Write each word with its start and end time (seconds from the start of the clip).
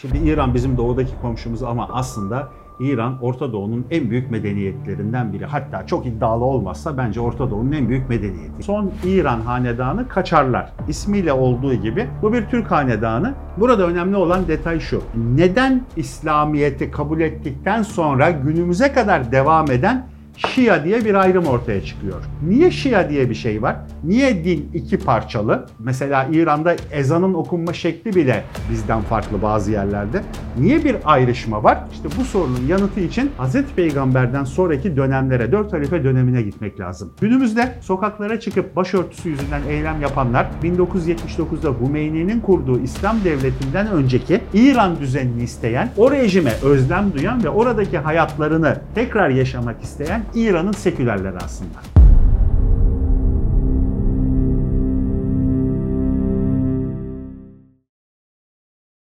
Şimdi 0.00 0.18
İran 0.18 0.54
bizim 0.54 0.76
doğudaki 0.76 1.12
komşumuz 1.22 1.62
ama 1.62 1.88
aslında 1.92 2.48
İran 2.80 3.18
Orta 3.22 3.52
Doğu'nun 3.52 3.86
en 3.90 4.10
büyük 4.10 4.30
medeniyetlerinden 4.30 5.32
biri. 5.32 5.44
Hatta 5.44 5.86
çok 5.86 6.06
iddialı 6.06 6.44
olmazsa 6.44 6.96
bence 6.96 7.20
Orta 7.20 7.50
Doğu'nun 7.50 7.72
en 7.72 7.88
büyük 7.88 8.08
medeniyeti. 8.08 8.62
Son 8.62 8.92
İran 9.04 9.40
hanedanı 9.40 10.08
Kaçarlar. 10.08 10.72
İsmiyle 10.88 11.32
olduğu 11.32 11.74
gibi 11.74 12.06
bu 12.22 12.32
bir 12.32 12.46
Türk 12.46 12.70
hanedanı. 12.70 13.34
Burada 13.56 13.86
önemli 13.86 14.16
olan 14.16 14.48
detay 14.48 14.80
şu. 14.80 15.02
Neden 15.34 15.82
İslamiyet'i 15.96 16.90
kabul 16.90 17.20
ettikten 17.20 17.82
sonra 17.82 18.30
günümüze 18.30 18.92
kadar 18.92 19.32
devam 19.32 19.70
eden 19.70 20.06
Şia 20.46 20.84
diye 20.84 21.04
bir 21.04 21.14
ayrım 21.14 21.46
ortaya 21.46 21.84
çıkıyor. 21.84 22.22
Niye 22.48 22.70
Şia 22.70 23.10
diye 23.10 23.30
bir 23.30 23.34
şey 23.34 23.62
var? 23.62 23.76
Niye 24.04 24.44
din 24.44 24.70
iki 24.74 24.98
parçalı? 24.98 25.66
Mesela 25.78 26.28
İran'da 26.32 26.76
ezanın 26.92 27.34
okunma 27.34 27.72
şekli 27.72 28.14
bile 28.14 28.44
bizden 28.70 29.00
farklı 29.00 29.42
bazı 29.42 29.70
yerlerde. 29.70 30.22
Niye 30.58 30.84
bir 30.84 30.96
ayrışma 31.04 31.62
var? 31.64 31.78
İşte 31.92 32.08
bu 32.20 32.24
sorunun 32.24 32.66
yanıtı 32.68 33.00
için 33.00 33.30
Hz. 33.38 33.56
Peygamber'den 33.76 34.44
sonraki 34.44 34.96
dönemlere, 34.96 35.52
dört 35.52 35.72
halife 35.72 36.04
dönemine 36.04 36.42
gitmek 36.42 36.80
lazım. 36.80 37.12
Günümüzde 37.20 37.74
sokaklara 37.80 38.40
çıkıp 38.40 38.76
başörtüsü 38.76 39.28
yüzünden 39.28 39.62
eylem 39.68 40.00
yapanlar 40.02 40.46
1979'da 40.62 41.86
Hümeyni'nin 41.86 42.40
kurduğu 42.40 42.80
İslam 42.80 43.24
devletinden 43.24 43.90
önceki 43.90 44.40
İran 44.54 45.00
düzenini 45.00 45.42
isteyen, 45.42 45.90
o 45.96 46.10
rejime 46.10 46.52
özlem 46.62 47.12
duyan 47.12 47.44
ve 47.44 47.48
oradaki 47.48 47.98
hayatlarını 47.98 48.80
tekrar 48.94 49.28
yaşamak 49.28 49.82
isteyen 49.82 50.22
İran'ın 50.34 50.72
sekülerleri 50.72 51.36
aslında. 51.36 51.78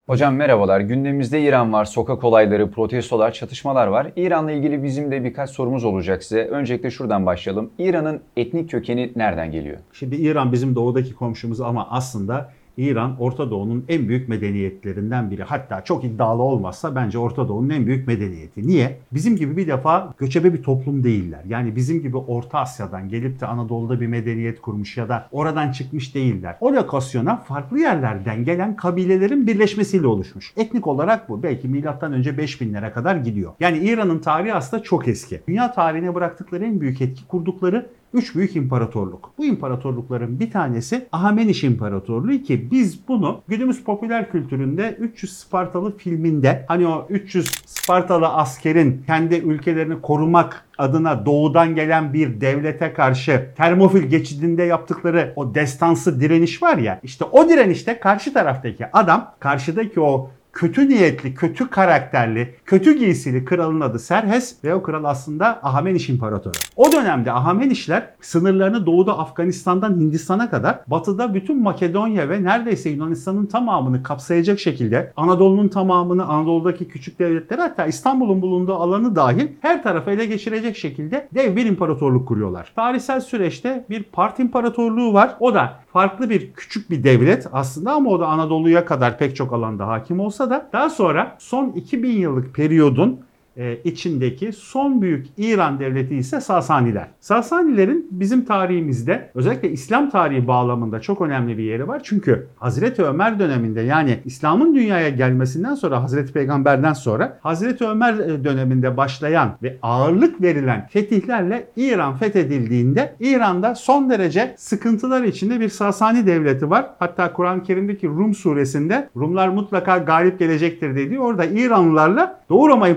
Hocam 0.06 0.34
merhabalar. 0.34 0.80
Gündemimizde 0.80 1.42
İran 1.42 1.72
var. 1.72 1.84
Sokak 1.84 2.24
olayları, 2.24 2.70
protestolar, 2.70 3.32
çatışmalar 3.32 3.86
var. 3.86 4.12
İran'la 4.16 4.52
ilgili 4.52 4.83
bizim 4.83 5.11
de 5.11 5.24
birkaç 5.24 5.50
sorumuz 5.50 5.84
olacak 5.84 6.22
size. 6.22 6.44
Öncelikle 6.44 6.91
şuradan 6.91 7.27
başlayalım. 7.27 7.70
İran'ın 7.78 8.20
etnik 8.36 8.70
kökeni 8.70 9.12
nereden 9.17 9.52
geliyor? 9.52 9.78
Şimdi 9.92 10.17
İran 10.17 10.52
bizim 10.52 10.74
doğudaki 10.74 11.14
komşumuz 11.14 11.61
ama 11.61 11.89
aslında 11.91 12.52
İran 12.77 13.17
Orta 13.20 13.50
Doğu'nun 13.50 13.84
en 13.89 14.08
büyük 14.08 14.28
medeniyetlerinden 14.28 15.30
biri. 15.30 15.42
Hatta 15.42 15.84
çok 15.84 16.05
iddialı 16.05 16.42
olmazsa 16.42 16.94
bence 16.94 17.19
Orta 17.19 17.48
Doğu'nun 17.48 17.70
en 17.70 17.86
büyük 17.86 18.06
medeniyeti. 18.06 18.67
Niye? 18.67 18.98
Bizim 19.12 19.36
gibi 19.36 19.56
bir 19.56 19.67
defa 19.67 20.14
göçebe 20.19 20.53
bir 20.55 20.62
toplum 20.62 21.05
değiller. 21.05 21.41
Yani 21.48 21.77
bizim 21.77 22.02
gibi 22.02 22.17
Orta 22.17 22.58
Asya'dan 22.58 23.08
gelip 23.08 23.41
de 23.41 23.47
Anadolu'da 23.47 24.00
bir 24.00 24.06
medeniyet 24.06 24.61
kurmuş 24.61 24.97
ya 24.97 25.08
da 25.08 25.28
oradan 25.33 25.72
çıkmış 25.72 26.14
değiller. 26.14 26.56
O 26.61 26.72
lokasyona 26.72 27.36
farklı 27.36 27.78
yerlerden 27.78 28.45
gelen 28.45 28.77
kabilelerin 28.77 29.47
birleşmesiyle 29.47 30.06
oluşmuş. 30.06 30.52
Etnik 30.56 30.86
olarak 30.86 31.28
bu. 31.28 31.42
Belki 31.42 31.69
milattan 31.69 32.12
önce 32.12 32.30
5000'lere 32.30 32.92
kadar 32.92 33.17
gidiyor. 33.17 33.52
Yani 33.61 33.78
İran'ın 33.78 34.19
tarihi 34.19 34.55
aslında 34.55 34.83
çok 34.83 35.08
eski. 35.08 35.41
Dünya 35.48 35.72
tarihine 35.72 36.14
bıraktıkları 36.14 36.64
en 36.64 36.80
büyük 36.80 37.00
etki 37.00 37.27
kurdukları 37.27 37.86
üç 38.15 38.34
büyük 38.34 38.57
imparatorluk. 38.57 39.33
Bu 39.39 39.45
imparatorlukların 39.45 40.41
bir 40.41 40.51
tanesi 40.51 41.07
Ahameniş 41.12 41.65
İmparatorluğu 41.65 42.43
ki 42.43 42.70
biz 42.70 43.09
bunu 43.09 43.43
günümüz 43.48 43.84
popüler 43.84 44.31
kültüründe 44.31 44.97
300 45.01 45.39
Spartalı 45.39 45.97
filminde 45.97 46.65
hani 46.69 46.87
o 46.87 47.07
300 47.11 47.47
Spartalı 47.67 48.29
askerin 48.29 49.03
kendi 49.07 49.35
ülkelerini 49.35 50.01
korumak 50.01 50.65
adına 50.79 51.27
doğudan 51.27 51.75
gelen 51.75 52.12
bir 52.12 52.41
devlete 52.41 52.92
karşı 52.92 53.51
Termofil 53.57 54.03
geçidinde 54.03 54.62
yaptıkları 54.62 55.33
o 55.37 55.55
destansı 55.55 56.20
direniş 56.20 56.62
var 56.62 56.79
ya 56.79 57.01
işte 57.03 57.25
o 57.25 57.48
direnişte 57.48 58.01
karşı 58.01 58.33
taraftaki 58.33 58.87
adam 58.92 59.35
karşıdaki 59.41 60.01
o 60.01 60.31
kötü 60.55 60.88
niyetli, 60.88 61.34
kötü 61.34 61.70
karakterli, 61.70 62.55
kötü 62.66 62.98
giysili 62.98 63.44
kralın 63.44 63.80
adı 63.80 63.98
Serhes 63.98 64.64
ve 64.64 64.74
o 64.74 64.83
kral 64.83 65.05
aslında 65.05 65.61
Ahameniş 65.62 66.08
İmparatoru. 66.08 66.55
O 66.77 66.92
dönemde 66.92 67.33
Ahamenişler 67.33 68.11
sınırlarını 68.20 68.86
doğuda 68.86 69.18
Afganistan'dan 69.18 70.01
Hindistan'a 70.01 70.51
kadar 70.51 70.80
batıda 70.86 71.34
bütün 71.34 71.62
Makedonya 71.62 72.29
ve 72.29 72.45
neredeyse 72.45 72.90
Yunanistan'ın 72.90 73.46
tamamını 73.46 74.02
kapsayacak 74.02 74.61
şekilde 74.61 75.12
Anadolu'nun 75.17 75.68
tamamını, 75.68 76.24
Anadolu'daki 76.24 76.89
küçük 76.89 77.18
devletleri 77.18 77.61
hatta 77.61 77.86
İstanbul'un 77.86 78.42
bulunduğu 78.42 78.74
alanı 78.74 79.17
dahil 79.17 79.48
her 79.61 79.83
tarafı 79.83 80.11
ele 80.11 80.27
geçirecek 80.27 80.77
şekilde 80.77 81.29
dev 81.34 81.56
bir 81.56 81.67
imparatorluk 81.67 82.29
kuruyorlar. 82.29 82.73
Tarihsel 82.77 83.20
süreçte 83.20 83.84
bir 83.90 84.02
Part 84.02 84.39
İmparatorluğu 84.39 85.12
var. 85.12 85.36
O 85.40 85.55
da 85.55 85.83
farklı 85.94 86.30
bir 86.30 86.52
küçük 86.52 86.90
bir 86.90 87.05
devlet 87.05 87.46
aslında 87.52 87.92
ama 87.92 88.10
o 88.10 88.20
da 88.20 88.27
Anadolu'ya 88.27 88.84
kadar 88.84 89.18
pek 89.18 89.36
çok 89.36 89.52
alanda 89.52 89.86
hakim 89.86 90.20
olsa 90.20 90.50
da 90.50 90.68
daha 90.72 90.90
sonra 90.90 91.36
son 91.38 91.70
2000 91.70 92.10
yıllık 92.10 92.55
periyodun 92.55 93.20
e, 93.57 93.79
içindeki 93.85 94.53
son 94.53 95.03
büyük 95.03 95.27
İran 95.37 95.81
devleti 95.81 96.17
ise 96.17 96.41
Sasaniler. 96.41 97.09
Sasanilerin 97.20 98.09
bizim 98.11 98.45
tarihimizde 98.45 99.31
özellikle 99.35 99.70
İslam 99.70 100.11
tarihi 100.11 100.47
bağlamında 100.47 101.01
çok 101.01 101.20
önemli 101.20 101.59
bir 101.59 101.63
yeri 101.63 101.89
var. 101.89 102.01
Çünkü 102.05 102.47
Hazreti 102.57 103.03
Ömer 103.03 103.39
döneminde 103.39 103.81
yani 103.81 104.19
İslam'ın 104.25 104.75
dünyaya 104.75 105.09
gelmesinden 105.09 105.75
sonra 105.75 106.03
Hazreti 106.03 106.33
Peygamber'den 106.33 106.92
sonra 106.92 107.39
Hazreti 107.42 107.85
Ömer 107.85 108.15
e, 108.15 108.45
döneminde 108.45 108.97
başlayan 108.97 109.57
ve 109.63 109.77
ağırlık 109.83 110.42
verilen 110.42 110.86
fetihlerle 110.86 111.67
İran 111.77 112.17
fethedildiğinde 112.17 113.15
İran'da 113.21 113.75
son 113.75 114.11
derece 114.11 114.55
sıkıntılar 114.59 115.23
içinde 115.23 115.61
bir 115.61 115.69
Sasani 115.69 116.27
devleti 116.27 116.71
var. 116.71 116.86
Hatta 116.98 117.33
Kur'an-ı 117.33 117.63
Kerim'deki 117.63 118.09
Rum 118.09 118.35
suresinde 118.35 119.09
Rumlar 119.17 119.48
mutlaka 119.48 119.98
galip 119.98 120.39
gelecektir 120.39 120.97
dediği 120.97 121.21
orada 121.21 121.45
İranlılarla 121.45 122.41
Doğu 122.48 122.69
Roma 122.69 122.89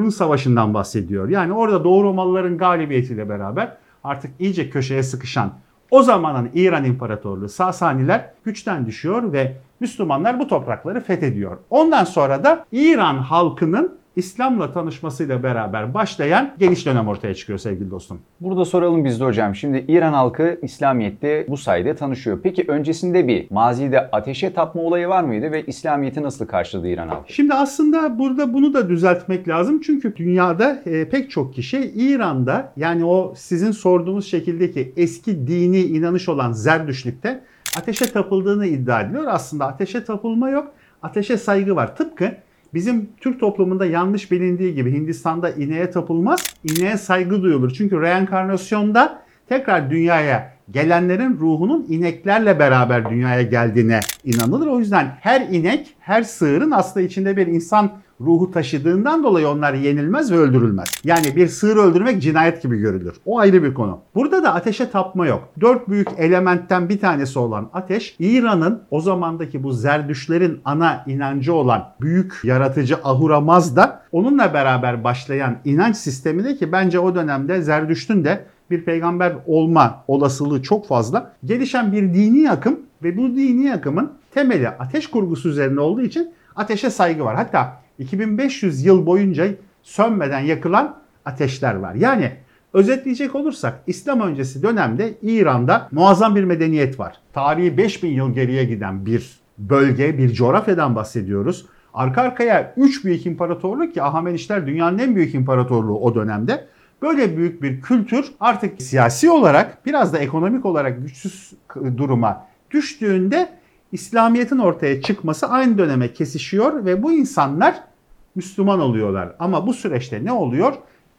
İmparatorluğu'nun 0.00 0.10
savaşından 0.10 0.74
bahsediyor. 0.74 1.28
Yani 1.28 1.52
orada 1.52 1.84
Doğu 1.84 2.04
Romalıların 2.04 2.58
galibiyetiyle 2.58 3.28
beraber 3.28 3.76
artık 4.04 4.30
iyice 4.38 4.70
köşeye 4.70 5.02
sıkışan 5.02 5.52
o 5.90 6.02
zamanın 6.02 6.50
İran 6.54 6.84
İmparatorluğu 6.84 7.48
Sasaniler 7.48 8.30
güçten 8.44 8.86
düşüyor 8.86 9.32
ve 9.32 9.56
Müslümanlar 9.80 10.38
bu 10.38 10.48
toprakları 10.48 11.00
fethediyor. 11.00 11.58
Ondan 11.70 12.04
sonra 12.04 12.44
da 12.44 12.64
İran 12.72 13.18
halkının 13.18 13.99
İslam'la 14.16 14.72
tanışmasıyla 14.72 15.42
beraber 15.42 15.94
başlayan 15.94 16.54
geniş 16.58 16.86
dönem 16.86 17.08
ortaya 17.08 17.34
çıkıyor 17.34 17.58
sevgili 17.58 17.90
dostum. 17.90 18.20
Burada 18.40 18.64
soralım 18.64 19.04
biz 19.04 19.20
de 19.20 19.24
hocam. 19.24 19.54
Şimdi 19.54 19.84
İran 19.88 20.12
halkı 20.12 20.58
İslamiyet'te 20.62 21.46
bu 21.48 21.56
sayede 21.56 21.96
tanışıyor. 21.96 22.40
Peki 22.42 22.64
öncesinde 22.68 23.28
bir 23.28 23.50
mazide 23.50 24.10
ateşe 24.10 24.52
tapma 24.52 24.82
olayı 24.82 25.08
var 25.08 25.22
mıydı 25.22 25.52
ve 25.52 25.66
İslamiyet'i 25.66 26.22
nasıl 26.22 26.46
karşıladı 26.46 26.88
İran 26.88 27.08
halkı? 27.08 27.32
Şimdi 27.32 27.54
aslında 27.54 28.18
burada 28.18 28.54
bunu 28.54 28.74
da 28.74 28.88
düzeltmek 28.88 29.48
lazım. 29.48 29.80
Çünkü 29.80 30.16
dünyada 30.16 30.82
e, 30.86 31.08
pek 31.08 31.30
çok 31.30 31.54
kişi 31.54 31.92
İran'da 31.94 32.72
yani 32.76 33.04
o 33.04 33.34
sizin 33.36 33.70
sorduğunuz 33.70 34.26
şekildeki 34.26 34.92
eski 34.96 35.46
dini 35.46 35.80
inanış 35.80 36.28
olan 36.28 36.52
Zerdüşlük'te 36.52 37.44
ateşe 37.78 38.04
tapıldığını 38.04 38.66
iddia 38.66 39.00
ediliyor. 39.00 39.24
Aslında 39.26 39.66
ateşe 39.66 40.04
tapılma 40.04 40.50
yok. 40.50 40.72
Ateşe 41.02 41.36
saygı 41.36 41.76
var. 41.76 41.96
Tıpkı 41.96 42.34
Bizim 42.74 43.08
Türk 43.20 43.40
toplumunda 43.40 43.86
yanlış 43.86 44.30
bilindiği 44.30 44.74
gibi 44.74 44.92
Hindistan'da 44.92 45.50
ineğe 45.50 45.90
tapılmaz, 45.90 46.54
ineğe 46.64 46.96
saygı 46.96 47.42
duyulur. 47.42 47.70
Çünkü 47.70 48.00
reenkarnasyonda 48.00 49.22
tekrar 49.48 49.90
dünyaya 49.90 50.52
gelenlerin 50.70 51.38
ruhunun 51.38 51.86
ineklerle 51.88 52.58
beraber 52.58 53.10
dünyaya 53.10 53.42
geldiğine 53.42 54.00
inanılır. 54.24 54.66
O 54.66 54.78
yüzden 54.78 55.06
her 55.20 55.40
inek, 55.40 55.96
her 56.00 56.22
sığırın 56.22 56.70
aslında 56.70 57.06
içinde 57.06 57.36
bir 57.36 57.46
insan 57.46 57.90
ruhu 58.20 58.50
taşıdığından 58.50 59.24
dolayı 59.24 59.48
onlar 59.48 59.74
yenilmez 59.74 60.32
ve 60.32 60.36
öldürülmez. 60.36 60.88
Yani 61.04 61.36
bir 61.36 61.48
sığır 61.48 61.76
öldürmek 61.76 62.22
cinayet 62.22 62.62
gibi 62.62 62.78
görülür. 62.78 63.16
O 63.24 63.38
ayrı 63.38 63.62
bir 63.62 63.74
konu. 63.74 63.98
Burada 64.14 64.42
da 64.42 64.54
ateşe 64.54 64.90
tapma 64.90 65.26
yok. 65.26 65.48
Dört 65.60 65.88
büyük 65.88 66.08
elementten 66.18 66.88
bir 66.88 67.00
tanesi 67.00 67.38
olan 67.38 67.70
ateş, 67.72 68.16
İran'ın 68.18 68.82
o 68.90 69.00
zamandaki 69.00 69.62
bu 69.62 69.72
zerdüşlerin 69.72 70.60
ana 70.64 71.04
inancı 71.06 71.54
olan 71.54 71.88
büyük 72.00 72.40
yaratıcı 72.44 72.96
Ahura 73.04 73.40
Mazda 73.40 74.02
onunla 74.12 74.54
beraber 74.54 75.04
başlayan 75.04 75.56
inanç 75.64 75.96
sisteminde 75.96 76.56
ki 76.56 76.72
bence 76.72 76.98
o 76.98 77.14
dönemde 77.14 77.62
Zerdüşt'ün 77.62 78.24
de 78.24 78.44
bir 78.70 78.84
peygamber 78.84 79.32
olma 79.46 80.04
olasılığı 80.08 80.62
çok 80.62 80.86
fazla. 80.86 81.32
Gelişen 81.44 81.92
bir 81.92 82.14
dini 82.14 82.50
akım 82.50 82.80
ve 83.02 83.16
bu 83.16 83.36
dini 83.36 83.74
akımın 83.74 84.12
temeli 84.34 84.68
ateş 84.68 85.06
kurgusu 85.06 85.48
üzerine 85.48 85.80
olduğu 85.80 86.02
için 86.02 86.32
ateşe 86.56 86.90
saygı 86.90 87.24
var. 87.24 87.36
Hatta 87.36 87.80
2500 88.00 88.84
yıl 88.84 89.06
boyunca 89.06 89.48
sönmeden 89.82 90.40
yakılan 90.40 90.96
ateşler 91.24 91.74
var. 91.74 91.94
Yani 91.94 92.32
özetleyecek 92.72 93.34
olursak 93.34 93.82
İslam 93.86 94.20
öncesi 94.20 94.62
dönemde 94.62 95.14
İran'da 95.22 95.88
muazzam 95.92 96.36
bir 96.36 96.44
medeniyet 96.44 97.00
var. 97.00 97.16
Tarihi 97.32 97.76
5000 97.76 98.08
yıl 98.08 98.34
geriye 98.34 98.64
giden 98.64 99.06
bir 99.06 99.40
bölge, 99.58 100.18
bir 100.18 100.32
coğrafyadan 100.32 100.96
bahsediyoruz. 100.96 101.66
Arka 101.94 102.22
arkaya 102.22 102.74
3 102.76 103.04
büyük 103.04 103.26
imparatorluk 103.26 103.94
ki 103.94 104.02
Ahamenişler 104.02 104.66
dünyanın 104.66 104.98
en 104.98 105.16
büyük 105.16 105.34
imparatorluğu 105.34 105.98
o 105.98 106.14
dönemde. 106.14 106.66
Böyle 107.02 107.36
büyük 107.36 107.62
bir 107.62 107.80
kültür 107.80 108.32
artık 108.40 108.82
siyasi 108.82 109.30
olarak 109.30 109.86
biraz 109.86 110.12
da 110.12 110.18
ekonomik 110.18 110.66
olarak 110.66 111.02
güçsüz 111.02 111.52
duruma 111.96 112.46
düştüğünde 112.70 113.48
İslamiyet'in 113.92 114.58
ortaya 114.58 115.02
çıkması 115.02 115.46
aynı 115.46 115.78
döneme 115.78 116.12
kesişiyor 116.12 116.84
ve 116.84 117.02
bu 117.02 117.12
insanlar 117.12 117.89
Müslüman 118.34 118.80
oluyorlar. 118.80 119.32
Ama 119.38 119.66
bu 119.66 119.74
süreçte 119.74 120.24
ne 120.24 120.32
oluyor? 120.32 120.74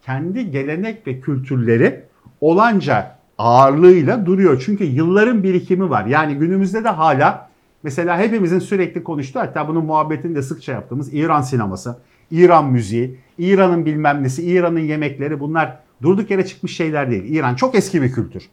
Kendi 0.05 0.51
gelenek 0.51 1.07
ve 1.07 1.19
kültürleri 1.19 2.03
olanca 2.41 3.15
ağırlığıyla 3.37 4.25
duruyor. 4.25 4.63
Çünkü 4.65 4.83
yılların 4.83 5.43
birikimi 5.43 5.89
var. 5.89 6.05
Yani 6.05 6.35
günümüzde 6.35 6.83
de 6.83 6.89
hala 6.89 7.49
mesela 7.83 8.19
hepimizin 8.19 8.59
sürekli 8.59 9.03
konuştuğu 9.03 9.39
hatta 9.39 9.67
bunun 9.67 9.85
muhabbetini 9.85 10.35
de 10.35 10.41
sıkça 10.41 10.71
yaptığımız 10.71 11.13
İran 11.13 11.41
sineması, 11.41 11.97
İran 12.31 12.71
müziği, 12.71 13.19
İran'ın 13.37 13.85
bilmem 13.85 14.23
nesi, 14.23 14.43
İran'ın 14.43 14.79
yemekleri 14.79 15.39
bunlar 15.39 15.77
durduk 16.01 16.31
yere 16.31 16.45
çıkmış 16.45 16.75
şeyler 16.75 17.11
değil. 17.11 17.23
İran 17.35 17.55
çok 17.55 17.75
eski 17.75 18.01
bir 18.01 18.11
kültür. 18.11 18.49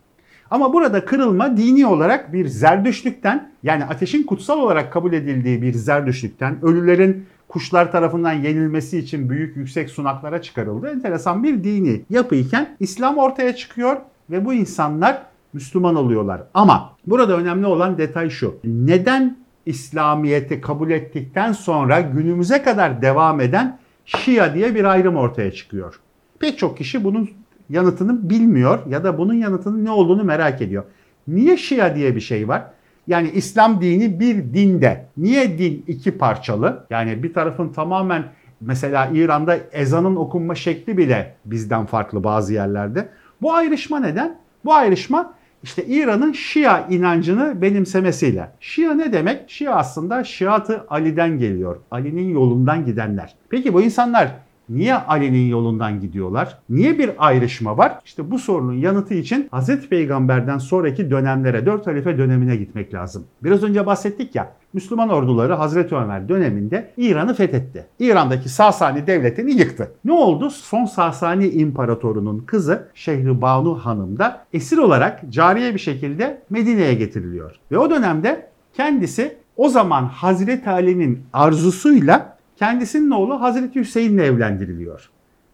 Ama 0.50 0.72
burada 0.72 1.04
kırılma 1.04 1.56
dini 1.56 1.86
olarak 1.86 2.32
bir 2.32 2.46
zerdüşlükten 2.46 3.52
yani 3.62 3.84
ateşin 3.84 4.22
kutsal 4.22 4.58
olarak 4.58 4.92
kabul 4.92 5.12
edildiği 5.12 5.62
bir 5.62 5.72
zerdüşlükten 5.72 6.56
ölülerin 6.62 7.26
kuşlar 7.48 7.92
tarafından 7.92 8.32
yenilmesi 8.32 8.98
için 8.98 9.30
büyük 9.30 9.56
yüksek 9.56 9.90
sunaklara 9.90 10.42
çıkarıldı. 10.42 10.88
Enteresan 10.88 11.42
bir 11.42 11.64
dini 11.64 12.02
yapıyken 12.10 12.76
İslam 12.80 13.18
ortaya 13.18 13.56
çıkıyor 13.56 13.96
ve 14.30 14.44
bu 14.44 14.54
insanlar 14.54 15.22
Müslüman 15.52 15.96
oluyorlar. 15.96 16.42
Ama 16.54 16.96
burada 17.06 17.36
önemli 17.36 17.66
olan 17.66 17.98
detay 17.98 18.30
şu. 18.30 18.56
Neden 18.64 19.36
İslamiyet'i 19.66 20.60
kabul 20.60 20.90
ettikten 20.90 21.52
sonra 21.52 22.00
günümüze 22.00 22.62
kadar 22.62 23.02
devam 23.02 23.40
eden 23.40 23.78
Şia 24.04 24.54
diye 24.54 24.74
bir 24.74 24.84
ayrım 24.84 25.16
ortaya 25.16 25.52
çıkıyor? 25.52 26.00
Pek 26.38 26.58
çok 26.58 26.78
kişi 26.78 27.04
bunun 27.04 27.30
yanıtını 27.70 28.30
bilmiyor 28.30 28.78
ya 28.86 29.04
da 29.04 29.18
bunun 29.18 29.34
yanıtının 29.34 29.84
ne 29.84 29.90
olduğunu 29.90 30.24
merak 30.24 30.62
ediyor. 30.62 30.84
Niye 31.28 31.56
Şia 31.56 31.96
diye 31.96 32.16
bir 32.16 32.20
şey 32.20 32.48
var? 32.48 32.64
Yani 33.08 33.30
İslam 33.30 33.80
dini 33.80 34.20
bir 34.20 34.36
dinde. 34.36 35.06
Niye 35.16 35.58
din 35.58 35.84
iki 35.86 36.18
parçalı? 36.18 36.86
Yani 36.90 37.22
bir 37.22 37.34
tarafın 37.34 37.68
tamamen 37.68 38.24
mesela 38.60 39.10
İran'da 39.12 39.56
ezanın 39.72 40.16
okunma 40.16 40.54
şekli 40.54 40.98
bile 40.98 41.34
bizden 41.44 41.86
farklı 41.86 42.24
bazı 42.24 42.54
yerlerde. 42.54 43.08
Bu 43.42 43.52
ayrışma 43.52 44.00
neden? 44.00 44.38
Bu 44.64 44.74
ayrışma 44.74 45.34
işte 45.62 45.84
İran'ın 45.86 46.32
Şia 46.32 46.86
inancını 46.88 47.62
benimsemesiyle. 47.62 48.50
Şia 48.60 48.94
ne 48.94 49.12
demek? 49.12 49.50
Şia 49.50 49.74
aslında 49.74 50.24
Şiatı 50.24 50.84
Ali'den 50.90 51.38
geliyor. 51.38 51.76
Ali'nin 51.90 52.28
yolundan 52.28 52.84
gidenler. 52.84 53.34
Peki 53.48 53.74
bu 53.74 53.82
insanlar 53.82 54.28
Niye 54.68 54.94
Ali'nin 54.94 55.48
yolundan 55.48 56.00
gidiyorlar? 56.00 56.58
Niye 56.70 56.98
bir 56.98 57.10
ayrışma 57.18 57.78
var? 57.78 57.98
İşte 58.04 58.30
bu 58.30 58.38
sorunun 58.38 58.72
yanıtı 58.72 59.14
için 59.14 59.48
Hazreti 59.50 59.88
Peygamber'den 59.88 60.58
sonraki 60.58 61.10
dönemlere, 61.10 61.66
dört 61.66 61.86
halife 61.86 62.18
dönemine 62.18 62.56
gitmek 62.56 62.94
lazım. 62.94 63.24
Biraz 63.44 63.62
önce 63.62 63.86
bahsettik 63.86 64.34
ya, 64.34 64.52
Müslüman 64.72 65.08
orduları 65.08 65.52
Hazreti 65.54 65.94
Ömer 65.94 66.28
döneminde 66.28 66.90
İran'ı 66.96 67.34
fethetti. 67.34 67.86
İran'daki 67.98 68.48
Sasani 68.48 69.06
devletini 69.06 69.52
yıktı. 69.52 69.92
Ne 70.04 70.12
oldu? 70.12 70.50
Son 70.50 70.84
Sasani 70.84 71.48
imparatorunun 71.48 72.38
kızı 72.38 72.88
Şehribanu 72.94 73.74
Hanım 73.74 74.18
da 74.18 74.44
esir 74.52 74.78
olarak 74.78 75.20
cariye 75.30 75.74
bir 75.74 75.78
şekilde 75.78 76.42
Medine'ye 76.50 76.94
getiriliyor. 76.94 77.56
Ve 77.72 77.78
o 77.78 77.90
dönemde 77.90 78.48
kendisi 78.74 79.36
o 79.56 79.68
zaman 79.68 80.04
Hazreti 80.04 80.70
Ali'nin 80.70 81.22
arzusuyla 81.32 82.37
kendisinin 82.58 83.10
oğlu 83.10 83.40
Hazreti 83.40 83.80
Hüseyin'le 83.80 84.18
evlendiriliyor. 84.18 85.10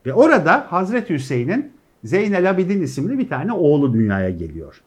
Ve 0.06 0.14
orada 0.14 0.66
Hazreti 0.68 1.14
Hüseyin'in 1.14 1.72
Zeynel 2.04 2.50
Abidin 2.50 2.82
isimli 2.82 3.18
bir 3.18 3.28
tane 3.28 3.52
oğlu 3.52 3.92
dünyaya 3.92 4.30
geliyor. 4.30 4.80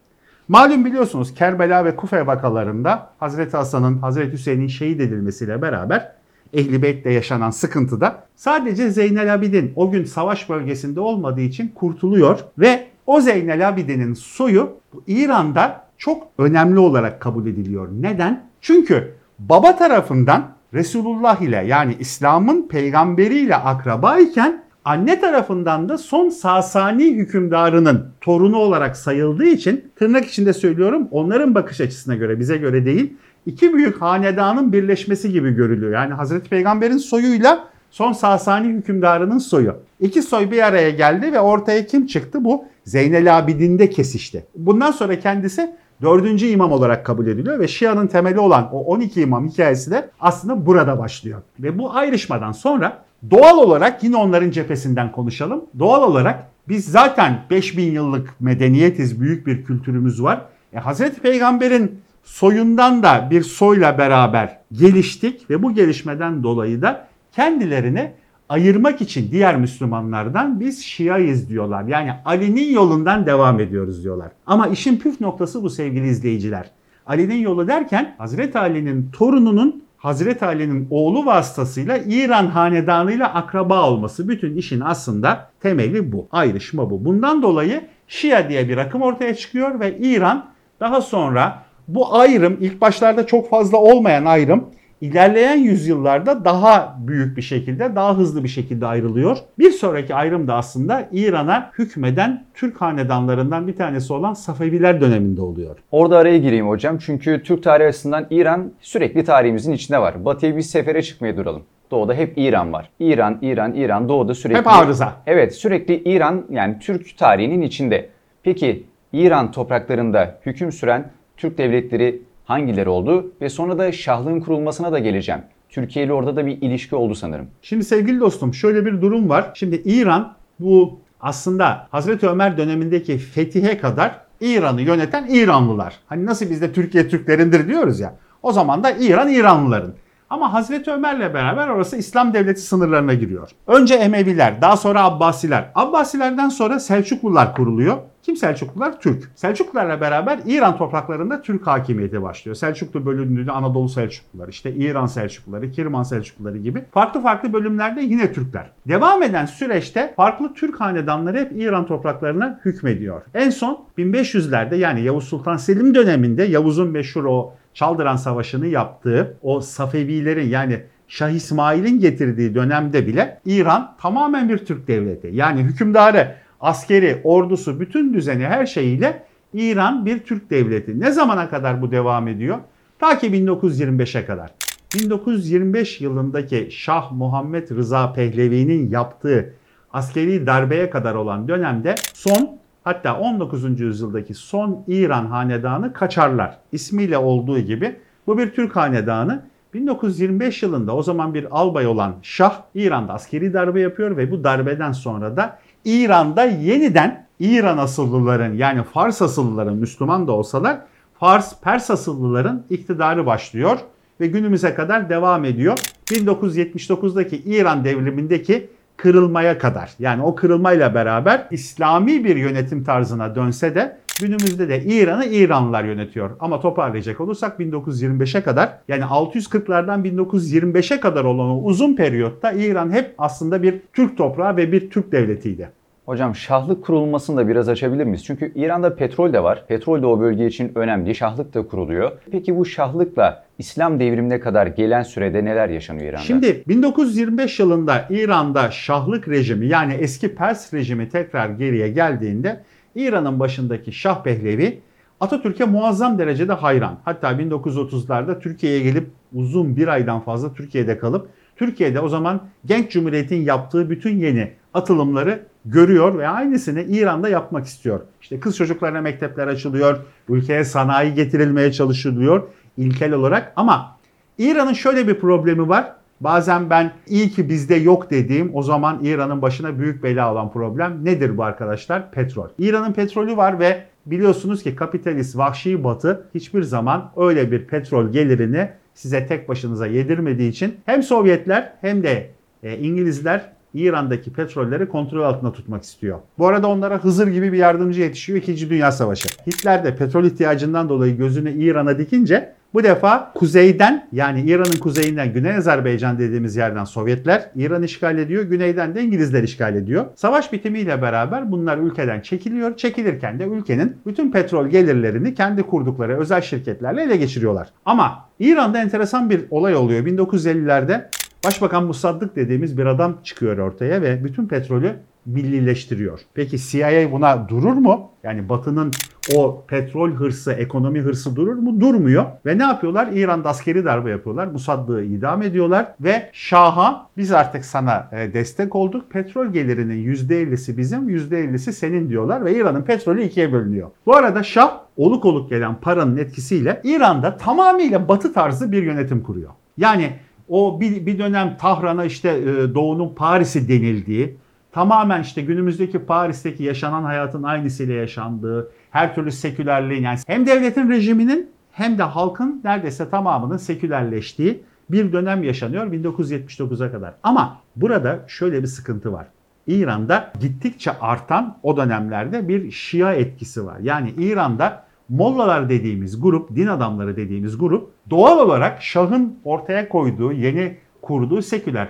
Malum 0.48 0.86
biliyorsunuz 0.86 1.34
Kerbela 1.34 1.86
ve 1.86 1.96
Kufe 1.96 2.28
vakalarında 2.28 3.10
Hazreti 3.20 3.58
Hasan'ın, 3.58 3.98
Hazreti 3.98 4.34
Hüseyin'in 4.34 4.68
şehit 4.68 5.02
edilmesiyle 5.02 5.62
beraber 5.62 6.12
Ehli 6.54 6.82
Beyt'te 6.82 7.12
yaşanan 7.12 7.50
sıkıntıda 7.50 8.24
sadece 8.36 8.90
Zeynel 8.90 9.34
Abidin 9.34 9.74
o 9.76 9.92
gün 9.92 10.04
savaş 10.04 10.50
bölgesinde 10.50 11.00
olmadığı 11.00 11.42
için 11.42 11.68
kurtuluyor 11.76 12.40
ve 12.58 12.88
o 13.06 13.22
Zeynel 13.22 13.70
Abidin'in 13.70 14.14
soyu 14.14 14.70
İran'da 15.08 15.88
çok 15.98 16.28
önemli 16.38 16.80
olarak 16.80 17.22
kabul 17.22 17.48
ediliyor. 17.48 17.88
Neden? 18.02 18.44
Çünkü 18.62 19.14
baba 19.40 19.76
tarafından 19.76 20.57
Resulullah 20.74 21.42
ile 21.42 21.64
yani 21.68 21.96
İslam'ın 22.00 22.68
peygamberiyle 22.68 23.56
akraba 23.56 24.20
iken 24.20 24.64
anne 24.86 25.20
tarafından 25.20 25.90
da 25.90 25.98
son 25.98 26.30
Sasani 26.30 27.06
hükümdarının 27.06 28.06
torunu 28.22 28.58
olarak 28.58 28.98
sayıldığı 28.98 29.46
için 29.46 29.92
tırnak 29.96 30.26
içinde 30.26 30.54
söylüyorum 30.54 31.08
onların 31.12 31.56
bakış 31.56 31.82
açısına 31.82 32.16
göre 32.16 32.40
bize 32.40 32.58
göre 32.58 32.86
değil 32.86 33.14
iki 33.46 33.74
büyük 33.74 34.02
hanedanın 34.02 34.74
birleşmesi 34.74 35.32
gibi 35.32 35.52
görülüyor. 35.52 35.92
Yani 35.92 36.14
Hazreti 36.14 36.50
Peygamber'in 36.50 36.98
soyuyla 36.98 37.68
son 37.92 38.14
Sasani 38.14 38.68
hükümdarının 38.68 39.38
soyu. 39.38 39.76
İki 40.00 40.22
soy 40.22 40.52
bir 40.52 40.64
araya 40.64 40.90
geldi 40.90 41.34
ve 41.34 41.40
ortaya 41.40 41.86
kim 41.86 42.08
çıktı? 42.08 42.44
Bu 42.46 42.66
Zeynel 42.86 43.38
Abidin'de 43.38 43.90
kesişti. 43.90 44.46
Bundan 44.56 44.92
sonra 44.92 45.20
kendisi 45.20 45.76
dördüncü 46.02 46.46
imam 46.46 46.72
olarak 46.72 47.06
kabul 47.06 47.28
ediliyor 47.28 47.60
ve 47.60 47.68
Şia'nın 47.68 48.08
temeli 48.08 48.40
olan 48.40 48.70
o 48.72 48.80
12 48.80 49.22
imam 49.22 49.48
hikayesi 49.48 49.92
de 49.92 50.10
aslında 50.20 50.66
burada 50.66 51.00
başlıyor. 51.00 51.42
Ve 51.60 51.78
bu 51.78 51.96
ayrışmadan 51.96 52.52
sonra 52.52 53.04
doğal 53.32 53.58
olarak 53.58 54.04
yine 54.04 54.18
onların 54.18 54.52
cephesinden 54.52 55.12
konuşalım. 55.12 55.66
Doğal 55.80 56.04
olarak 56.04 56.48
biz 56.70 56.86
zaten 56.86 57.46
5000 57.50 57.92
yıllık 57.92 58.34
medeniyetiz, 58.40 59.22
büyük 59.22 59.48
bir 59.48 59.64
kültürümüz 59.64 60.24
var. 60.24 60.42
E, 60.74 60.80
Hazreti 60.80 61.22
Peygamber'in 61.22 62.00
soyundan 62.24 63.04
da 63.04 63.28
bir 63.32 63.44
soyla 63.44 63.98
beraber 63.98 64.58
geliştik 64.72 65.50
ve 65.50 65.64
bu 65.64 65.74
gelişmeden 65.74 66.44
dolayı 66.44 66.82
da 66.82 67.08
kendilerini 67.32 68.12
ayırmak 68.50 69.02
için 69.02 69.32
diğer 69.32 69.58
Müslümanlardan 69.58 70.60
biz 70.60 70.84
Şiayız 70.84 71.50
diyorlar. 71.50 71.84
Yani 71.84 72.14
Ali'nin 72.26 72.74
yolundan 72.74 73.26
devam 73.26 73.60
ediyoruz 73.60 74.04
diyorlar. 74.04 74.32
Ama 74.46 74.68
işin 74.68 74.98
püf 74.98 75.22
noktası 75.22 75.64
bu 75.64 75.70
sevgili 75.70 76.08
izleyiciler. 76.08 76.72
Ali'nin 77.06 77.36
yolu 77.36 77.68
derken 77.68 78.16
Hazreti 78.18 78.60
Ali'nin 78.60 79.12
torununun 79.12 79.84
Hazreti 79.98 80.46
Ali'nin 80.46 80.88
oğlu 80.92 81.26
vasıtasıyla 81.26 81.98
İran 81.98 82.48
hanedanıyla 82.48 83.34
akraba 83.34 83.90
olması. 83.90 84.30
Bütün 84.30 84.58
işin 84.58 84.80
aslında 84.80 85.50
temeli 85.60 86.12
bu. 86.12 86.28
Ayrışma 86.32 86.90
bu. 86.90 87.06
Bundan 87.06 87.42
dolayı 87.42 87.82
Şia 88.08 88.50
diye 88.50 88.70
bir 88.70 88.78
akım 88.78 89.02
ortaya 89.02 89.36
çıkıyor 89.36 89.80
ve 89.80 89.98
İran 89.98 90.46
daha 90.80 91.02
sonra 91.02 91.64
bu 91.88 92.16
ayrım 92.16 92.58
ilk 92.60 92.82
başlarda 92.82 93.28
çok 93.28 93.50
fazla 93.50 93.78
olmayan 93.78 94.26
ayrım 94.26 94.66
ilerleyen 95.02 95.58
yüzyıllarda 95.58 96.46
daha 96.46 96.98
büyük 97.08 97.38
bir 97.38 97.42
şekilde, 97.42 97.96
daha 97.96 98.18
hızlı 98.18 98.44
bir 98.44 98.50
şekilde 98.50 98.86
ayrılıyor. 98.86 99.38
Bir 99.60 99.72
sonraki 99.72 100.16
ayrım 100.16 100.48
da 100.48 100.56
aslında 100.56 101.10
İran'a 101.12 101.72
hükmeden 101.78 102.46
Türk 102.54 102.82
hanedanlarından 102.82 103.68
bir 103.68 103.76
tanesi 103.76 104.14
olan 104.14 104.34
Safeviler 104.34 105.02
döneminde 105.02 105.42
oluyor. 105.42 105.78
Orada 105.92 106.18
araya 106.18 106.38
gireyim 106.38 106.68
hocam 106.68 106.98
çünkü 106.98 107.44
Türk 107.44 107.64
tarihi 107.64 107.88
açısından 107.88 108.28
İran 108.30 108.72
sürekli 108.82 109.24
tarihimizin 109.24 109.72
içinde 109.72 110.00
var. 110.00 110.26
Batı'ya 110.26 110.58
bir 110.58 110.62
sefere 110.62 111.02
çıkmaya 111.02 111.38
duralım. 111.38 111.64
Doğuda 111.92 112.14
hep 112.14 112.34
İran 112.38 112.74
var. 112.74 112.90
İran, 113.00 113.38
İran, 113.42 113.74
İran 113.74 114.10
doğuda 114.10 114.34
sürekli... 114.34 114.60
Hep 114.60 114.68
arıza. 114.68 115.14
Evet 115.28 115.56
sürekli 115.56 115.96
İran 115.96 116.46
yani 116.50 116.80
Türk 116.80 117.18
tarihinin 117.18 117.62
içinde. 117.62 118.10
Peki 118.44 118.84
İran 119.14 119.52
topraklarında 119.52 120.38
hüküm 120.46 120.72
süren 120.72 121.12
Türk 121.38 121.58
devletleri 121.58 122.22
hangileri 122.48 122.90
oldu 122.90 123.32
ve 123.42 123.50
sonra 123.50 123.78
da 123.78 123.92
şahlığın 123.92 124.40
kurulmasına 124.40 124.92
da 124.92 125.00
geleceğim. 125.00 125.42
Türkiye 125.70 126.06
ile 126.06 126.14
orada 126.14 126.36
da 126.36 126.46
bir 126.46 126.62
ilişki 126.62 126.96
oldu 126.96 127.16
sanırım. 127.16 127.48
Şimdi 127.62 127.84
sevgili 127.84 128.20
dostum 128.20 128.54
şöyle 128.54 128.86
bir 128.86 129.02
durum 129.02 129.30
var. 129.30 129.52
Şimdi 129.54 129.76
İran 129.86 130.34
bu 130.60 131.00
aslında 131.22 131.88
Hazreti 131.92 132.28
Ömer 132.28 132.58
dönemindeki 132.58 133.18
fetihe 133.18 133.78
kadar 133.78 134.20
İran'ı 134.42 134.82
yöneten 134.82 135.28
İranlılar. 135.30 136.00
Hani 136.08 136.26
nasıl 136.26 136.50
bizde 136.50 136.74
Türkiye 136.74 137.08
Türklerindir 137.08 137.68
diyoruz 137.68 138.00
ya. 138.00 138.16
O 138.44 138.52
zaman 138.52 138.84
da 138.84 138.92
İran 138.92 139.30
İranlıların. 139.30 139.94
Ama 140.30 140.54
Hazreti 140.54 140.92
Ömer'le 140.92 141.34
beraber 141.34 141.68
orası 141.68 141.98
İslam 141.98 142.34
devleti 142.34 142.62
sınırlarına 142.62 143.14
giriyor. 143.14 143.50
Önce 143.68 143.94
Emeviler, 143.94 144.62
daha 144.62 144.78
sonra 144.78 145.04
Abbasiler. 145.04 145.72
Abbasilerden 145.76 146.50
sonra 146.50 146.80
Selçuklular 146.80 147.56
kuruluyor. 147.56 147.98
Kim 148.24 148.38
Selçuklular? 148.38 149.00
Türk. 149.00 149.32
Selçuklularla 149.36 150.02
beraber 150.02 150.40
İran 150.46 150.78
topraklarında 150.78 151.42
Türk 151.42 151.68
hakimiyeti 151.68 152.22
başlıyor. 152.22 152.56
Selçuklu 152.56 153.06
bölündüğünde 153.06 153.52
Anadolu 153.52 153.90
Selçukluları, 153.90 154.50
işte 154.50 154.74
İran 154.74 155.06
Selçukluları, 155.06 155.72
Kirman 155.72 156.04
Selçukluları 156.04 156.58
gibi 156.58 156.84
farklı 156.92 157.22
farklı 157.22 157.54
bölümlerde 157.54 158.02
yine 158.02 158.34
Türkler. 158.34 158.72
Devam 158.88 159.24
eden 159.24 159.46
süreçte 159.46 160.14
farklı 160.16 160.54
Türk 160.54 160.82
hanedanları 160.82 161.38
hep 161.38 161.52
İran 161.52 161.88
topraklarına 161.88 162.60
hükmediyor. 162.66 163.22
En 163.34 163.50
son 163.50 163.86
1500'lerde 163.98 164.76
yani 164.76 165.02
Yavuz 165.02 165.24
Sultan 165.24 165.58
Selim 165.58 165.96
döneminde 165.96 166.44
Yavuz'un 166.44 166.88
meşhur 166.88 167.26
o 167.26 167.54
Çaldıran 167.78 168.16
Savaşı'nı 168.16 168.68
yaptığı 168.68 169.38
o 169.42 169.62
Safevilerin 169.62 170.50
yani 170.50 170.82
Şah 171.08 171.30
İsmail'in 171.30 172.00
getirdiği 172.00 172.56
dönemde 172.56 173.08
bile 173.08 173.40
İran 173.46 173.96
tamamen 174.02 174.50
bir 174.50 174.58
Türk 174.58 174.88
devleti. 174.88 175.30
Yani 175.34 175.62
hükümdarı, 175.62 176.36
askeri, 176.62 177.22
ordusu, 177.24 177.80
bütün 177.80 178.14
düzeni 178.14 178.46
her 178.46 178.66
şeyiyle 178.66 179.24
İran 179.54 180.06
bir 180.06 180.20
Türk 180.20 180.50
devleti. 180.50 181.00
Ne 181.00 181.12
zamana 181.12 181.50
kadar 181.50 181.82
bu 181.82 181.92
devam 181.92 182.28
ediyor? 182.28 182.58
Ta 183.00 183.20
ki 183.20 183.28
1925'e 183.28 184.26
kadar. 184.26 184.52
1925 184.96 186.02
yılındaki 186.02 186.68
Şah 186.72 187.12
Muhammed 187.12 187.70
Rıza 187.70 188.14
Pehlevi'nin 188.14 188.90
yaptığı 188.90 189.54
askeri 189.94 190.46
darbeye 190.46 190.90
kadar 190.90 191.16
olan 191.16 191.48
dönemde 191.48 191.96
son 192.14 192.58
hatta 192.88 193.20
19. 193.20 193.80
yüzyıldaki 193.80 194.34
son 194.34 194.84
İran 194.88 195.26
hanedanı 195.26 195.94
Kaçarlar 195.94 196.58
ismiyle 196.72 197.18
olduğu 197.18 197.60
gibi 197.60 197.96
bu 198.28 198.38
bir 198.38 198.52
Türk 198.52 198.76
hanedanı. 198.76 199.44
1925 199.74 200.64
yılında 200.64 200.96
o 200.96 201.04
zaman 201.04 201.34
bir 201.34 201.48
albay 201.52 201.88
olan 201.88 202.16
Şah 202.22 202.62
İran'da 202.76 203.14
askeri 203.14 203.54
darbe 203.54 203.82
yapıyor 203.82 204.18
ve 204.18 204.32
bu 204.32 204.44
darbeden 204.44 204.92
sonra 204.92 205.38
da 205.38 205.60
İran'da 205.86 206.44
yeniden 206.44 207.28
İran 207.40 207.78
asıllıların 207.78 208.54
yani 208.54 208.84
Fars 208.84 209.22
asıllıların 209.22 209.76
Müslüman 209.76 210.28
da 210.28 210.32
olsalar 210.32 210.80
Fars 211.20 211.62
Pers 211.62 211.92
asıllıların 211.92 212.64
iktidarı 212.70 213.26
başlıyor 213.26 213.80
ve 214.20 214.28
günümüze 214.28 214.74
kadar 214.74 215.10
devam 215.10 215.46
ediyor. 215.46 215.78
1979'daki 216.06 217.38
İran 217.46 217.84
devrimindeki 217.84 218.70
kırılmaya 218.98 219.58
kadar 219.58 219.92
yani 220.00 220.24
o 220.24 220.36
kırılmayla 220.36 220.94
beraber 220.94 221.48
İslami 221.52 222.24
bir 222.24 222.36
yönetim 222.36 222.84
tarzına 222.84 223.36
dönse 223.36 223.76
de 223.76 223.98
günümüzde 224.22 224.70
de 224.70 224.84
İran'ı 224.84 225.26
İranlılar 225.26 225.84
yönetiyor. 225.84 226.32
Ama 226.40 226.60
toparlayacak 226.60 227.22
olursak 227.22 227.60
1925'e 227.60 228.42
kadar 228.42 228.70
yani 228.88 229.04
640'lardan 229.04 230.04
1925'e 230.04 231.00
kadar 231.00 231.24
olan 231.24 231.50
o 231.50 231.62
uzun 231.64 231.96
periyotta 231.96 232.52
İran 232.52 232.92
hep 232.92 233.16
aslında 233.18 233.64
bir 233.64 233.82
Türk 233.94 234.18
toprağı 234.18 234.58
ve 234.58 234.72
bir 234.72 234.90
Türk 234.90 235.12
devletiydi. 235.12 235.77
Hocam 236.08 236.36
şahlık 236.36 236.86
kurulmasını 236.86 237.38
da 237.38 237.48
biraz 237.48 237.70
açabilir 237.70 238.04
miyiz? 238.04 238.26
Çünkü 238.26 238.52
İran'da 238.56 238.96
petrol 238.96 239.34
de 239.34 239.44
var. 239.44 239.68
Petrol 239.68 240.02
de 240.02 240.06
o 240.06 240.20
bölge 240.20 240.48
için 240.48 240.72
önemli. 240.76 241.16
Şahlık 241.16 241.54
da 241.54 241.68
kuruluyor. 241.68 242.12
Peki 242.32 242.58
bu 242.58 242.66
şahlıkla 242.66 243.46
İslam 243.58 244.00
devrimine 244.00 244.40
kadar 244.40 244.68
gelen 244.68 245.04
sürede 245.04 245.46
neler 245.46 245.70
yaşanıyor 245.70 246.10
İran'da? 246.10 246.24
Şimdi 246.24 246.64
1925 246.68 247.60
yılında 247.60 248.06
İran'da 248.10 248.72
şahlık 248.72 249.28
rejimi 249.28 249.68
yani 249.68 249.94
eski 249.94 250.36
Pers 250.36 250.74
rejimi 250.74 251.10
tekrar 251.10 251.50
geriye 251.50 251.90
geldiğinde 251.90 252.64
İran'ın 252.96 253.40
başındaki 253.40 253.92
Şah 253.92 254.24
Pehlevi 254.24 254.80
Atatürk'e 255.20 255.66
muazzam 255.66 256.20
derecede 256.20 256.54
hayran. 256.54 257.00
Hatta 257.06 257.32
1930'larda 257.32 258.40
Türkiye'ye 258.40 258.80
gelip 258.80 259.08
uzun 259.34 259.78
bir 259.78 259.88
aydan 259.88 260.20
fazla 260.20 260.54
Türkiye'de 260.54 260.98
kalıp 260.98 261.30
Türkiye'de 261.56 262.00
o 262.00 262.10
zaman 262.10 262.42
Genç 262.66 262.92
Cumhuriyet'in 262.92 263.42
yaptığı 263.42 263.90
bütün 263.90 264.18
yeni 264.18 264.52
atılımları 264.74 265.40
görüyor 265.72 266.18
ve 266.18 266.28
aynısını 266.28 266.82
İran'da 266.82 267.30
yapmak 267.30 267.66
istiyor. 267.66 268.00
İşte 268.22 268.40
kız 268.40 268.58
çocuklarına 268.58 269.02
mektepler 269.02 269.48
açılıyor, 269.48 269.98
ülkeye 270.30 270.64
sanayi 270.64 271.14
getirilmeye 271.14 271.72
çalışılıyor 271.72 272.44
ilkel 272.78 273.14
olarak 273.14 273.54
ama 273.56 273.98
İran'ın 274.38 274.74
şöyle 274.74 275.08
bir 275.08 275.20
problemi 275.20 275.70
var. 275.70 275.94
Bazen 276.22 276.70
ben 276.70 276.92
iyi 277.08 277.30
ki 277.30 277.50
bizde 277.50 277.76
yok 277.76 278.12
dediğim 278.12 278.56
o 278.56 278.64
zaman 278.64 279.00
İran'ın 279.04 279.42
başına 279.42 279.80
büyük 279.80 280.04
bela 280.04 280.32
olan 280.32 280.52
problem 280.52 281.06
nedir 281.06 281.38
bu 281.38 281.44
arkadaşlar? 281.44 282.12
Petrol. 282.12 282.48
İran'ın 282.60 282.94
petrolü 282.94 283.38
var 283.38 283.60
ve 283.60 283.84
biliyorsunuz 284.06 284.64
ki 284.64 284.76
kapitalist 284.76 285.38
vahşi 285.38 285.84
batı 285.84 286.26
hiçbir 286.36 286.64
zaman 286.64 287.12
öyle 287.18 287.52
bir 287.52 287.66
petrol 287.66 288.12
gelirini 288.12 288.70
size 288.94 289.28
tek 289.28 289.50
başınıza 289.50 289.88
yedirmediği 289.88 290.50
için 290.50 290.76
hem 290.86 291.04
Sovyetler 291.04 291.74
hem 291.82 292.04
de 292.04 292.30
e, 292.64 292.78
İngilizler 292.78 293.57
İran'daki 293.78 294.34
petrolleri 294.34 294.90
kontrol 294.90 295.24
altında 295.24 295.54
tutmak 295.54 295.84
istiyor. 295.84 296.20
Bu 296.38 296.48
arada 296.48 296.68
onlara 296.68 297.04
Hızır 297.04 297.28
gibi 297.28 297.54
bir 297.54 297.58
yardımcı 297.58 298.02
yetişiyor 298.02 298.40
2. 298.40 298.70
Dünya 298.70 298.92
Savaşı. 298.92 299.30
Hitler 299.48 299.84
de 299.84 299.96
petrol 299.96 300.26
ihtiyacından 300.26 300.90
dolayı 300.90 301.18
gözünü 301.18 301.52
İran'a 301.52 301.98
dikince 301.98 302.58
bu 302.74 302.84
defa 302.84 303.32
kuzeyden 303.34 304.08
yani 304.12 304.42
İran'ın 304.42 304.80
kuzeyinden 304.80 305.34
Güney 305.34 305.56
Azerbaycan 305.56 306.20
dediğimiz 306.20 306.56
yerden 306.56 306.84
Sovyetler 306.84 307.50
İran 307.56 307.84
işgal 307.84 308.18
ediyor. 308.18 308.44
Güneyden 308.44 308.96
de 308.96 309.04
İngilizler 309.04 309.44
işgal 309.44 309.76
ediyor. 309.76 310.06
Savaş 310.16 310.54
bitimiyle 310.54 311.02
beraber 311.02 311.52
bunlar 311.52 311.78
ülkeden 311.78 312.22
çekiliyor. 312.22 312.78
Çekilirken 312.78 313.40
de 313.40 313.46
ülkenin 313.46 313.98
bütün 314.06 314.32
petrol 314.32 314.68
gelirlerini 314.68 315.34
kendi 315.34 315.64
kurdukları 315.64 316.20
özel 316.20 316.42
şirketlerle 316.42 317.04
ele 317.04 317.18
geçiriyorlar. 317.18 317.70
Ama 317.86 318.26
İran'da 318.40 318.82
enteresan 318.82 319.30
bir 319.30 319.42
olay 319.50 319.76
oluyor. 319.76 320.06
1950'lerde 320.06 321.06
Başbakan 321.46 321.86
Musaddık 321.86 322.36
dediğimiz 322.36 322.78
bir 322.78 322.86
adam 322.86 323.18
çıkıyor 323.24 323.58
ortaya 323.58 324.02
ve 324.02 324.24
bütün 324.24 324.48
petrolü 324.48 324.96
millileştiriyor. 325.26 326.20
Peki 326.34 326.58
CIA 326.58 327.12
buna 327.12 327.50
durur 327.50 327.74
mu? 327.74 328.12
Yani 328.24 328.50
Batı'nın 328.50 328.92
o 329.36 329.64
petrol 329.68 330.12
hırsı, 330.12 330.52
ekonomi 330.52 331.02
hırsı 331.02 331.36
durur 331.36 331.56
mu? 331.56 331.82
Durmuyor. 331.82 332.26
Ve 332.46 332.58
ne 332.58 332.64
yapıyorlar? 332.64 333.08
İran'da 333.14 333.50
askeri 333.50 333.86
darbe 333.86 334.10
yapıyorlar. 334.10 334.48
Musaddık'ı 334.48 335.04
idam 335.04 335.42
ediyorlar 335.42 335.94
ve 336.00 336.30
Şah'a 336.34 337.10
biz 337.18 337.32
artık 337.32 337.66
sana 337.66 338.10
e, 338.12 338.34
destek 338.34 338.76
olduk. 338.76 339.12
Petrol 339.12 339.48
gelirinin 339.48 340.14
%50'si 340.14 340.78
bizim, 340.78 341.10
%50'si 341.10 341.72
senin 341.72 342.10
diyorlar 342.10 342.46
ve 342.46 342.56
İran'ın 342.56 342.82
petrolü 342.82 343.24
ikiye 343.24 343.54
bölünüyor. 343.54 343.90
Bu 344.06 344.16
arada 344.16 344.44
Şah 344.44 344.80
oluk 344.98 345.26
oluk 345.26 345.50
gelen 345.50 345.76
paranın 345.76 346.18
etkisiyle 346.18 346.82
İran'da 346.84 347.38
tamamıyla 347.38 348.08
batı 348.08 348.34
tarzı 348.34 348.72
bir 348.72 348.84
yönetim 348.84 349.24
kuruyor. 349.24 349.52
Yani 349.78 350.12
o 350.50 350.82
bir, 350.82 351.06
bir 351.06 351.20
dönem 351.20 351.58
Tahran'a 351.58 352.06
işte 352.06 352.30
e, 352.30 352.76
Doğu'nun 352.76 353.16
Paris'i 353.16 353.68
denildiği, 353.68 354.38
tamamen 354.72 355.22
işte 355.22 355.42
günümüzdeki 355.42 356.00
Paris'teki 356.00 356.64
yaşanan 356.64 357.04
hayatın 357.04 357.44
aynısıyla 357.44 357.96
yaşandığı, 357.96 358.72
her 358.92 359.16
türlü 359.16 359.32
sekülerliğin 359.32 360.04
yani 360.04 360.20
hem 360.28 360.48
devletin 360.48 360.90
rejiminin 360.90 361.50
hem 361.72 361.98
de 361.98 362.04
halkın 362.04 362.62
neredeyse 362.64 363.10
tamamının 363.10 363.58
sekülerleştiği 363.58 364.64
bir 364.90 365.12
dönem 365.12 365.44
yaşanıyor 365.44 365.88
1979'a 365.88 366.92
kadar. 366.92 367.14
Ama 367.24 367.60
burada 367.76 368.26
şöyle 368.28 368.62
bir 368.62 368.68
sıkıntı 368.68 369.14
var. 369.14 369.28
İran'da 369.68 370.34
gittikçe 370.42 371.00
artan 371.00 371.58
o 371.64 371.78
dönemlerde 371.78 372.48
bir 372.48 372.72
Şia 372.72 373.14
etkisi 373.14 373.66
var. 373.66 373.80
Yani 373.80 374.10
İran'da 374.18 374.87
Mollalar 375.10 375.70
dediğimiz 375.70 376.22
grup, 376.22 376.56
din 376.56 376.68
adamları 376.68 377.16
dediğimiz 377.16 377.58
grup 377.58 377.90
doğal 378.10 378.40
olarak 378.40 378.84
Şah'ın 378.84 379.40
ortaya 379.44 379.90
koyduğu, 379.90 380.32
yeni 380.32 380.78
kurduğu 381.02 381.42
seküler 381.42 381.90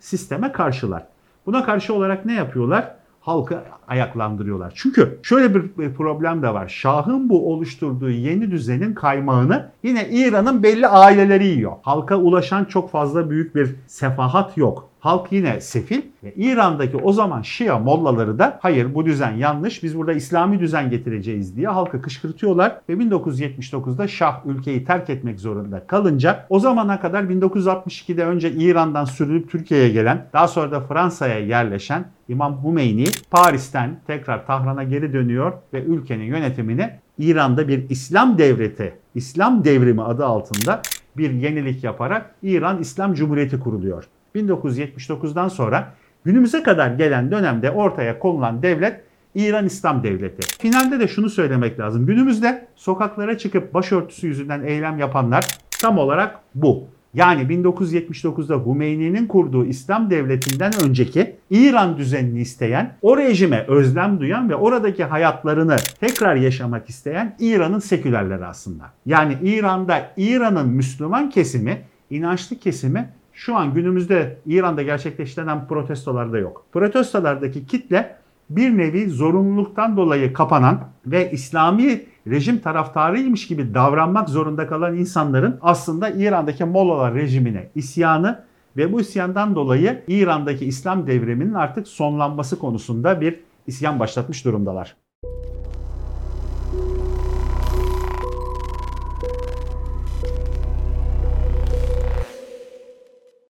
sisteme 0.00 0.52
karşılar. 0.52 1.06
Buna 1.46 1.64
karşı 1.64 1.94
olarak 1.94 2.24
ne 2.24 2.34
yapıyorlar? 2.34 2.94
Halkı 3.20 3.58
ayaklandırıyorlar. 3.88 4.72
Çünkü 4.76 5.18
şöyle 5.22 5.54
bir 5.54 5.94
problem 5.94 6.42
de 6.42 6.54
var. 6.54 6.68
Şah'ın 6.68 7.28
bu 7.28 7.52
oluşturduğu 7.52 8.10
yeni 8.10 8.50
düzenin 8.50 8.94
kaymağını 8.94 9.70
yine 9.82 10.08
İran'ın 10.10 10.62
belli 10.62 10.86
aileleri 10.86 11.46
yiyor. 11.46 11.72
Halka 11.82 12.16
ulaşan 12.16 12.64
çok 12.64 12.90
fazla 12.90 13.30
büyük 13.30 13.54
bir 13.54 13.76
sefahat 13.86 14.56
yok. 14.56 14.88
Halk 15.00 15.32
yine 15.32 15.60
sefil. 15.60 16.02
Ve 16.24 16.34
İran'daki 16.34 16.96
o 16.96 17.12
zaman 17.12 17.42
Şia 17.42 17.78
mollaları 17.78 18.38
da 18.38 18.58
hayır 18.62 18.94
bu 18.94 19.06
düzen 19.06 19.32
yanlış 19.32 19.82
biz 19.82 19.98
burada 19.98 20.12
İslami 20.12 20.60
düzen 20.60 20.90
getireceğiz 20.90 21.56
diye 21.56 21.68
halkı 21.68 22.02
kışkırtıyorlar. 22.02 22.80
Ve 22.88 22.92
1979'da 22.92 24.08
Şah 24.08 24.46
ülkeyi 24.46 24.84
terk 24.84 25.10
etmek 25.10 25.40
zorunda 25.40 25.86
kalınca 25.86 26.46
o 26.48 26.60
zamana 26.60 27.00
kadar 27.00 27.24
1962'de 27.24 28.24
önce 28.24 28.52
İran'dan 28.52 29.04
sürülüp 29.04 29.50
Türkiye'ye 29.50 29.88
gelen 29.88 30.26
daha 30.32 30.48
sonra 30.48 30.70
da 30.70 30.80
Fransa'ya 30.80 31.38
yerleşen 31.38 32.04
İmam 32.28 32.64
Hümeyni 32.64 33.04
Paris'ten 33.30 34.00
tekrar 34.06 34.46
Tahran'a 34.46 34.84
geri 34.84 35.12
dönüyor 35.12 35.52
ve 35.72 35.82
ülkenin 35.82 36.24
yönetimini 36.24 36.90
İran'da 37.18 37.68
bir 37.68 37.90
İslam 37.90 38.38
devleti, 38.38 38.94
İslam 39.14 39.64
devrimi 39.64 40.02
adı 40.02 40.26
altında 40.26 40.82
bir 41.16 41.30
yenilik 41.30 41.84
yaparak 41.84 42.34
İran 42.42 42.80
İslam 42.80 43.14
Cumhuriyeti 43.14 43.60
kuruluyor. 43.60 44.04
1979'dan 44.38 45.48
sonra 45.48 45.94
günümüze 46.24 46.62
kadar 46.62 46.90
gelen 46.90 47.30
dönemde 47.30 47.70
ortaya 47.70 48.18
konulan 48.18 48.62
devlet 48.62 49.00
İran 49.34 49.66
İslam 49.66 50.02
Devleti. 50.02 50.58
Finalde 50.58 51.00
de 51.00 51.08
şunu 51.08 51.30
söylemek 51.30 51.80
lazım. 51.80 52.06
Günümüzde 52.06 52.66
sokaklara 52.76 53.38
çıkıp 53.38 53.74
başörtüsü 53.74 54.26
yüzünden 54.26 54.62
eylem 54.62 54.98
yapanlar 54.98 55.44
tam 55.80 55.98
olarak 55.98 56.40
bu. 56.54 56.84
Yani 57.14 57.42
1979'da 57.42 58.66
Hümeyni'nin 58.66 59.26
kurduğu 59.26 59.64
İslam 59.64 60.10
devletinden 60.10 60.72
önceki 60.84 61.36
İran 61.50 61.96
düzenini 61.96 62.40
isteyen, 62.40 62.96
o 63.02 63.16
rejime 63.16 63.64
özlem 63.68 64.20
duyan 64.20 64.50
ve 64.50 64.54
oradaki 64.54 65.04
hayatlarını 65.04 65.76
tekrar 66.00 66.36
yaşamak 66.36 66.88
isteyen 66.88 67.36
İran'ın 67.38 67.78
sekülerleri 67.78 68.44
aslında. 68.44 68.84
Yani 69.06 69.38
İran'da 69.42 70.10
İran'ın 70.16 70.68
Müslüman 70.68 71.30
kesimi, 71.30 71.82
inançlı 72.10 72.58
kesimi 72.58 73.08
şu 73.38 73.56
an 73.56 73.74
günümüzde 73.74 74.38
İran'da 74.46 74.82
gerçekleştirilen 74.82 75.68
protestolarda 75.68 76.38
yok. 76.38 76.66
Protestolardaki 76.72 77.66
kitle 77.66 78.16
bir 78.50 78.78
nevi 78.78 79.10
zorunluluktan 79.10 79.96
dolayı 79.96 80.32
kapanan 80.32 80.80
ve 81.06 81.30
İslami 81.30 82.06
rejim 82.26 82.58
taraftarıymış 82.58 83.46
gibi 83.46 83.74
davranmak 83.74 84.28
zorunda 84.28 84.66
kalan 84.66 84.96
insanların 84.96 85.58
aslında 85.62 86.10
İran'daki 86.10 86.64
Mollalar 86.64 87.14
rejimine 87.14 87.70
isyanı 87.74 88.44
ve 88.76 88.92
bu 88.92 89.00
isyandan 89.00 89.54
dolayı 89.54 90.02
İran'daki 90.08 90.66
İslam 90.66 91.06
devriminin 91.06 91.54
artık 91.54 91.88
sonlanması 91.88 92.58
konusunda 92.58 93.20
bir 93.20 93.40
isyan 93.66 94.00
başlatmış 94.00 94.44
durumdalar. 94.44 94.96